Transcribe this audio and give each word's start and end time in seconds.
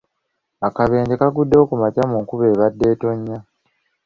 Akabenje 0.67 1.13
kaguddewo 1.21 1.63
ku 1.69 1.75
makya 1.81 2.03
mu 2.11 2.17
nkuba 2.23 2.45
ebadde 2.53 2.85
etonnya. 2.93 3.37